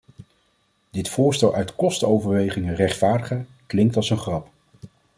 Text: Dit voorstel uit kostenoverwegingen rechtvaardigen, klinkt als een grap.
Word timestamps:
Dit 0.89 1.09
voorstel 1.09 1.55
uit 1.55 1.75
kostenoverwegingen 1.75 2.75
rechtvaardigen, 2.75 3.47
klinkt 3.67 3.95
als 3.95 4.09
een 4.09 4.17
grap. 4.17 4.47